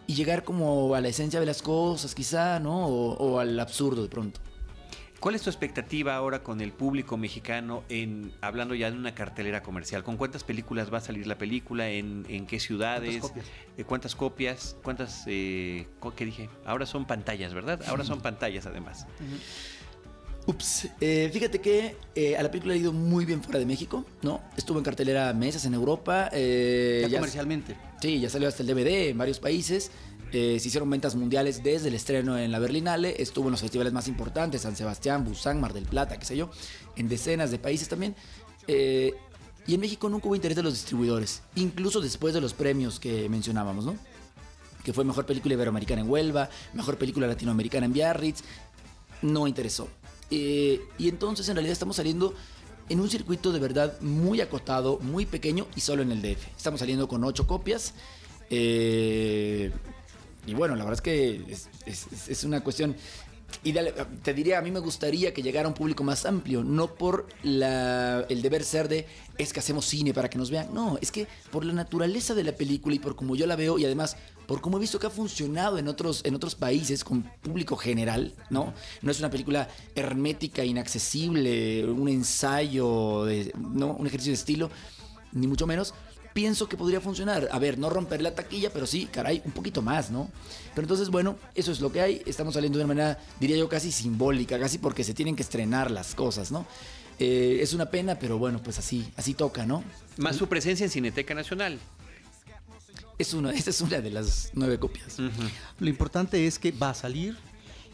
[0.07, 2.87] y llegar como a la esencia de las cosas, quizá, ¿no?
[2.87, 4.39] O al absurdo de pronto.
[5.19, 9.63] ¿Cuál es tu expectativa ahora con el público mexicano en hablando ya de una cartelera
[9.63, 10.03] comercial?
[10.03, 11.89] ¿Con cuántas películas va a salir la película?
[11.89, 13.19] ¿En, en qué ciudades?
[13.19, 13.45] ¿Cuántas copias?
[13.77, 14.75] Eh, ¿Cuántas copias?
[14.83, 15.23] ¿Cuántas?
[15.25, 16.49] Eh, ¿Qué dije?
[16.65, 17.81] Ahora son pantallas, ¿verdad?
[17.87, 19.07] Ahora son pantallas además.
[20.47, 24.05] Ups, eh, fíjate que eh, a la película ha ido muy bien fuera de México,
[24.21, 24.41] ¿no?
[24.55, 26.29] Estuvo en cartelera meses en Europa.
[26.31, 27.75] Eh, ya, ya comercialmente.
[28.01, 29.91] Sí, ya salió hasta el DVD en varios países.
[30.31, 33.93] Eh, se hicieron ventas mundiales desde el estreno en la Berlinale, estuvo en los festivales
[33.93, 36.49] más importantes, San Sebastián, Busan, Mar del Plata, qué sé yo,
[36.95, 38.15] en decenas de países también.
[38.67, 39.13] Eh,
[39.65, 43.29] y en México nunca hubo interés de los distribuidores, incluso después de los premios que
[43.29, 43.95] mencionábamos, ¿no?
[44.83, 48.43] Que fue mejor película iberoamericana en Huelva, mejor película latinoamericana en Biarritz,
[49.21, 49.87] no interesó.
[50.29, 52.33] Eh, y entonces en realidad estamos saliendo
[52.89, 56.47] en un circuito de verdad muy acotado, muy pequeño y solo en el DF.
[56.55, 57.93] Estamos saliendo con ocho copias.
[58.49, 59.71] Eh,
[60.47, 61.45] y bueno, la verdad es que
[61.85, 62.95] es, una cuestión
[63.63, 63.93] ideal.
[64.23, 68.25] Te diría, a mí me gustaría que llegara un público más amplio, no por la,
[68.29, 69.05] el deber ser de
[69.37, 70.73] es que hacemos cine para que nos vean.
[70.73, 73.77] No, es que por la naturaleza de la película y por cómo yo la veo
[73.77, 74.15] y además
[74.47, 78.33] por cómo he visto que ha funcionado en otros, en otros países con público general,
[78.49, 78.73] ¿no?
[79.01, 83.25] No es una película hermética, inaccesible, un ensayo,
[83.57, 83.93] ¿no?
[83.95, 84.71] Un ejercicio de estilo,
[85.33, 85.93] ni mucho menos
[86.37, 87.49] pienso que podría funcionar.
[87.51, 90.29] A ver, no romper la taquilla, pero sí, caray, un poquito más, ¿no?
[90.75, 92.21] Pero entonces, bueno, eso es lo que hay.
[92.27, 95.89] Estamos saliendo de una manera, diría yo, casi simbólica, casi porque se tienen que estrenar
[95.89, 96.67] las cosas, ¿no?
[97.17, 99.83] Eh, es una pena, pero bueno, pues así, así toca, ¿no?
[100.17, 101.79] Más su presencia en Cineteca Nacional.
[103.17, 105.17] Es una, esta es una de las nueve copias.
[105.17, 105.49] Uh -huh.
[105.79, 107.35] Lo importante es que va a salir,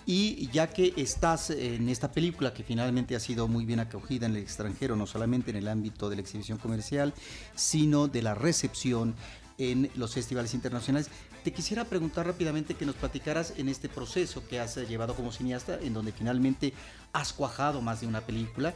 [0.06, 4.36] y ya que estás en esta película que finalmente ha sido muy bien acogida en
[4.36, 7.14] el extranjero, no solamente en el ámbito de la exhibición comercial,
[7.56, 9.16] sino de la recepción
[9.58, 11.10] en los festivales internacionales,
[11.44, 15.78] te quisiera preguntar rápidamente que nos platicaras en este proceso que has llevado como cineasta,
[15.80, 16.74] en donde finalmente
[17.12, 18.74] has cuajado más de una película,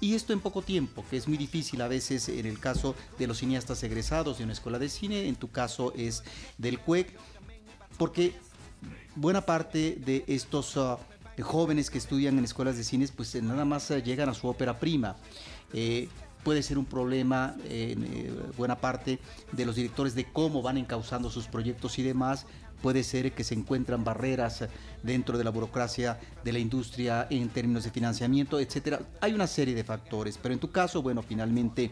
[0.00, 3.26] y esto en poco tiempo, que es muy difícil a veces en el caso de
[3.26, 6.22] los cineastas egresados de una escuela de cine, en tu caso es
[6.56, 7.12] del CUEC,
[7.98, 8.34] porque
[9.16, 10.96] buena parte de estos uh,
[11.42, 14.78] jóvenes que estudian en escuelas de cines, pues nada más uh, llegan a su ópera
[14.78, 15.16] prima.
[15.72, 16.08] Eh,
[16.42, 19.18] puede ser un problema en eh, buena parte
[19.52, 22.46] de los directores de cómo van encauzando sus proyectos y demás.
[22.82, 24.64] Puede ser que se encuentran barreras
[25.02, 29.00] dentro de la burocracia de la industria en términos de financiamiento, etcétera.
[29.20, 31.90] Hay una serie de factores, pero en tu caso, bueno, finalmente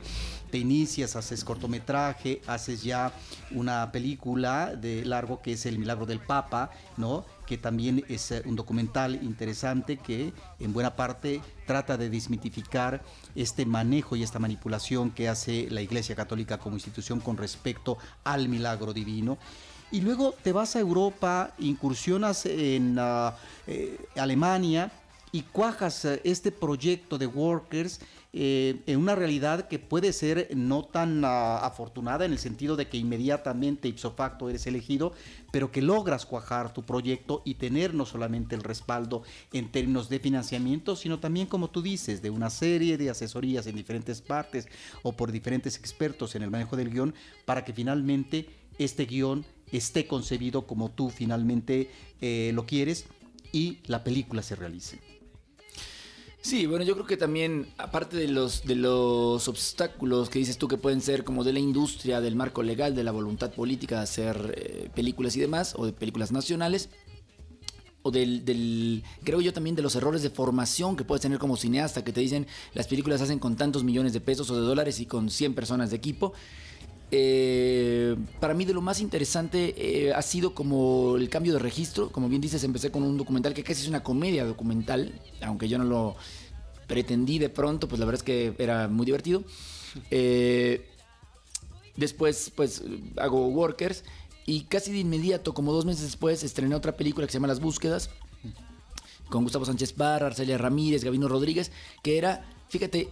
[0.51, 3.13] te inicias, haces cortometraje, haces ya
[3.51, 7.25] una película de largo que es El Milagro del Papa, ¿no?
[7.49, 13.03] que también es un documental interesante que en buena parte trata de desmitificar
[13.35, 18.51] este manejo y esta manipulación que hace la Iglesia Católica como institución con respecto al
[18.51, 19.39] milagro divino.
[19.91, 23.33] Y luego te vas a Europa, incursionas en uh,
[23.67, 24.93] eh, Alemania
[25.33, 28.01] y cuajas uh, este proyecto de Workers
[28.35, 31.27] eh, en una realidad que puede ser no tan uh,
[31.63, 35.15] afortunada en el sentido de que inmediatamente ipso facto eres elegido,
[35.51, 39.23] pero que logras cuajar tu proyecto y tener no solamente el respaldo
[39.55, 43.77] en términos de financiamiento, sino también, como tú dices, de una serie de asesorías en
[43.77, 44.69] diferentes partes
[45.03, 47.15] o por diferentes expertos en el manejo del guion
[47.47, 53.07] para que finalmente este guion esté concebido como tú finalmente eh, lo quieres
[53.53, 55.01] y la película se realice.
[56.41, 60.69] Sí, bueno, yo creo que también, aparte de los, de los obstáculos que dices tú
[60.69, 64.03] que pueden ser como de la industria, del marco legal, de la voluntad política de
[64.03, 66.91] hacer eh, películas y demás, o de películas nacionales,
[68.03, 72.05] o del, creo yo también de los errores de formación que puedes tener como cineasta,
[72.05, 75.07] que te dicen las películas hacen con tantos millones de pesos o de dólares y
[75.07, 76.33] con 100 personas de equipo.
[77.11, 82.11] Eh, para mí de lo más interesante eh, ha sido como el cambio de registro.
[82.11, 85.79] Como bien dices, empecé con un documental que casi es una comedia documental, aunque yo
[85.79, 86.17] no lo
[86.87, 89.43] pretendí de pronto, pues la verdad es que era muy divertido.
[90.11, 90.87] Eh,
[91.97, 92.83] después, pues
[93.17, 94.05] hago Workers
[94.47, 97.61] y casi de inmediato, como dos meses después, estrené otra película que se llama Las
[97.61, 98.11] Búsquedas
[99.29, 101.71] con Gustavo Sánchez Barra, Arcelia Ramírez, Gabino Rodríguez,
[102.03, 103.09] que era, fíjate,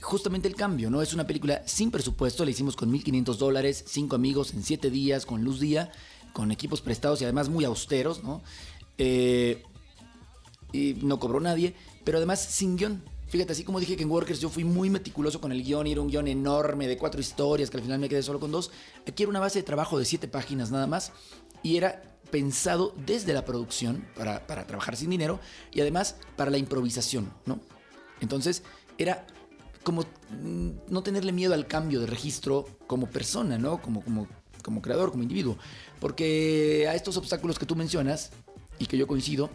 [0.00, 1.02] justamente el cambio, ¿no?
[1.02, 5.26] Es una película sin presupuesto, la hicimos con 1.500 dólares, cinco amigos en siete días,
[5.26, 5.92] con luz día,
[6.32, 8.42] con equipos prestados y además muy austeros, ¿no?
[8.98, 9.62] Eh,
[10.72, 13.02] y no cobró nadie, pero además sin guion.
[13.28, 15.92] Fíjate, así como dije que en Workers yo fui muy meticuloso con el guion, y
[15.92, 18.70] era un guion enorme de cuatro historias, que al final me quedé solo con dos.
[19.06, 21.12] Aquí era una base de trabajo de siete páginas nada más,
[21.62, 25.40] y era pensado desde la producción para, para trabajar sin dinero
[25.72, 27.60] y además para la improvisación, ¿no?
[28.20, 28.62] Entonces
[28.98, 29.26] era
[29.82, 33.80] como mm, no tenerle miedo al cambio de registro como persona, ¿no?
[33.80, 34.26] Como, como,
[34.62, 35.56] como creador, como individuo.
[35.98, 38.30] Porque a estos obstáculos que tú mencionas,
[38.78, 39.50] y que yo coincido,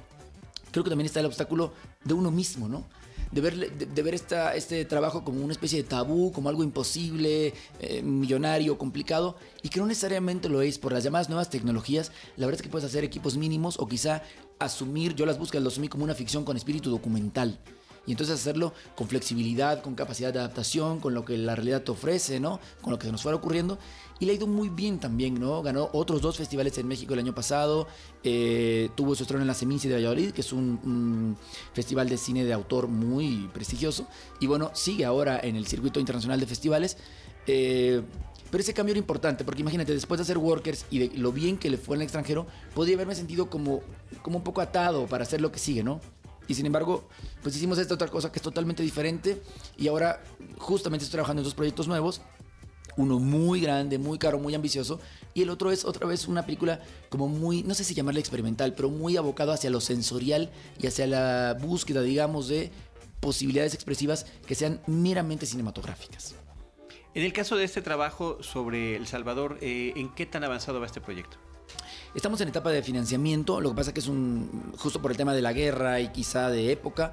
[0.71, 2.85] creo que también está el obstáculo de uno mismo, ¿no?
[3.31, 7.53] De ver, de, ver esta, este trabajo como una especie de tabú, como algo imposible,
[7.79, 12.11] eh, millonario, complicado, y que no necesariamente lo es por las llamadas nuevas tecnologías.
[12.37, 14.21] La verdad es que puedes hacer equipos mínimos o quizá
[14.59, 17.59] asumir, yo las búsquedas lo asumí como una ficción con espíritu documental
[18.05, 21.91] y entonces hacerlo con flexibilidad, con capacidad de adaptación, con lo que la realidad te
[21.91, 22.59] ofrece, ¿no?
[22.81, 23.77] Con lo que se nos fuera ocurriendo.
[24.19, 25.61] Y le ha ido muy bien también, ¿no?
[25.61, 27.87] Ganó otros dos festivales en México el año pasado.
[28.23, 31.35] Eh, tuvo su estreno en la Seminci de Valladolid, que es un,
[31.73, 34.07] festival de cine de autor muy prestigioso.
[34.39, 36.97] Y bueno, sigue ahora en el circuito internacional de festivales.
[37.47, 38.01] Eh,
[38.51, 41.57] pero ese cambio era importante, porque imagínate, después de hacer Workers y de lo bien
[41.57, 43.81] que le fue en el extranjero, podría haberme sentido como,
[44.21, 45.99] como un poco atado para hacer lo que sigue, ¿no?
[46.47, 47.07] Y sin embargo,
[47.41, 49.41] pues hicimos esta otra cosa que es totalmente diferente.
[49.77, 50.21] Y ahora
[50.57, 52.21] justamente estoy trabajando en dos proyectos nuevos.
[52.97, 54.99] Uno muy grande, muy caro, muy ambicioso.
[55.33, 56.79] Y el otro es otra vez una película
[57.09, 61.07] como muy, no sé si llamarla experimental, pero muy abocado hacia lo sensorial y hacia
[61.07, 62.71] la búsqueda, digamos, de
[63.19, 66.35] posibilidades expresivas que sean meramente cinematográficas.
[67.15, 70.85] En el caso de este trabajo sobre El Salvador, eh, ¿en qué tan avanzado va
[70.85, 71.37] este proyecto?
[72.15, 75.33] Estamos en etapa de financiamiento, lo que pasa que es un, justo por el tema
[75.33, 77.11] de la guerra y quizá de época,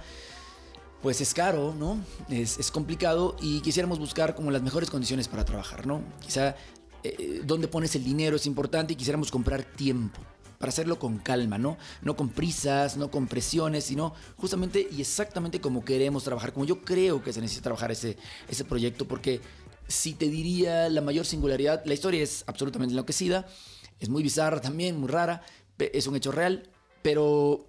[1.03, 1.99] pues es caro, ¿no?
[2.31, 6.03] Es, complicado y quisiéramos buscar como las mejores condiciones para trabajar, ¿no?
[6.21, 6.55] Quizá
[7.03, 10.21] eh, dónde pones el dinero es importante y quisiéramos comprar tiempo
[10.59, 11.79] para hacerlo con calma, ¿no?
[12.01, 16.83] No con prisas, no con presiones, sino justamente y exactamente como queremos trabajar, como yo
[16.83, 18.17] creo que se necesita trabajar ese,
[18.49, 19.41] ese proyecto, porque
[19.89, 23.49] si te diría la mayor singularidad, la historia es absolutamente enloquecida,
[24.03, 25.43] es muy bizarra también, muy rara.
[25.79, 26.69] Es un hecho real,
[27.03, 27.69] pero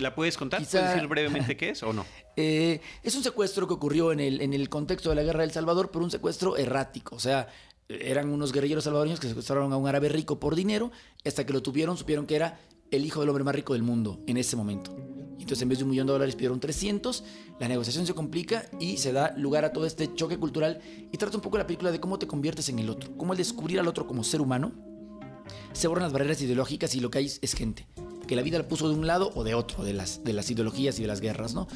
[0.00, 0.64] ¿La puedes contar?
[0.64, 2.04] ¿Puedes decir brevemente qué es o no?
[2.36, 5.50] Eh, es un secuestro que ocurrió en el, en el contexto de la guerra del
[5.50, 7.14] Salvador, pero un secuestro errático.
[7.14, 7.48] O sea,
[7.86, 10.90] eran unos guerrilleros salvadoreños que secuestraron a un árabe rico por dinero.
[11.22, 12.58] Hasta que lo tuvieron, supieron que era
[12.90, 14.96] el hijo del hombre más rico del mundo en ese momento.
[15.32, 17.24] Entonces, en vez de un millón de dólares, pidieron 300.
[17.58, 20.80] La negociación se complica y se da lugar a todo este choque cultural.
[21.12, 23.38] Y trata un poco la película de cómo te conviertes en el otro, cómo el
[23.38, 24.72] descubrir al otro como ser humano
[25.72, 27.86] se borran las barreras ideológicas y lo que hay es gente.
[28.26, 30.48] Que la vida la puso de un lado o de otro, de las, de las
[30.50, 31.66] ideologías y de las guerras, ¿no?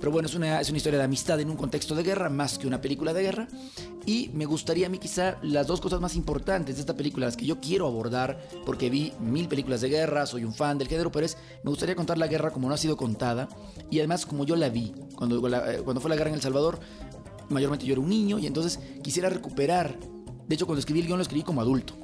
[0.00, 2.58] Pero bueno, es una, es una historia de amistad en un contexto de guerra, más
[2.58, 3.48] que una película de guerra.
[4.06, 7.36] Y me gustaría a mí quizá las dos cosas más importantes de esta película, las
[7.36, 11.12] que yo quiero abordar, porque vi mil películas de guerra, soy un fan del género,
[11.12, 13.48] pero es, me gustaría contar la guerra como no ha sido contada
[13.88, 14.92] y además como yo la vi.
[15.14, 16.80] Cuando, eh, cuando fue la guerra en El Salvador,
[17.50, 19.96] mayormente yo era un niño y entonces quisiera recuperar.
[20.48, 21.94] De hecho, cuando escribí el guion lo escribí como adulto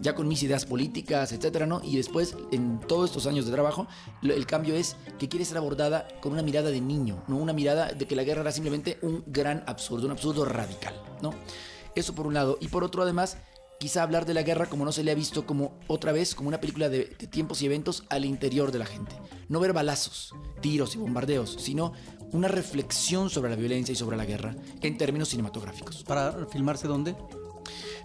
[0.00, 1.80] ya con mis ideas políticas, etcétera, ¿no?
[1.82, 3.86] Y después, en todos estos años de trabajo,
[4.22, 7.92] el cambio es que quiere ser abordada con una mirada de niño, no una mirada
[7.92, 11.34] de que la guerra era simplemente un gran absurdo, un absurdo radical, ¿no?
[11.94, 12.58] Eso por un lado.
[12.60, 13.38] Y por otro, además,
[13.78, 16.48] quizá hablar de la guerra como no se le ha visto como otra vez, como
[16.48, 19.16] una película de, tiempos y eventos al interior de la gente.
[19.48, 21.92] No ver balazos, tiros y bombardeos, sino
[22.32, 26.04] una reflexión sobre la violencia y sobre la guerra en términos cinematográficos.
[26.04, 27.16] ¿Para filmarse dónde?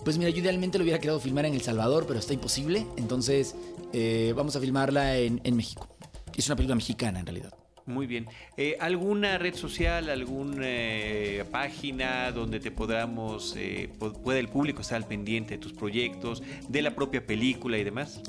[0.04, 2.86] Pues mira, yo idealmente lo hubiera querido filmar en El Salvador, pero está imposible.
[2.98, 3.56] Entonces
[3.94, 5.88] eh, vamos a filmarla en, México.
[6.36, 7.54] Es una película mexicana en realidad.
[7.86, 8.28] Muy bien.
[8.58, 13.90] Eh, ¿Alguna red social, alguna eh, página donde te podamos, eh,
[14.24, 18.22] pueda el público estar al pendiente de tus proyectos, de la propia película y demás?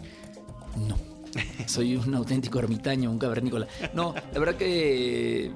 [0.76, 0.96] No.
[1.66, 3.66] Soy un auténtico ermitaño, un cavernícola.
[3.94, 5.50] No, la verdad que,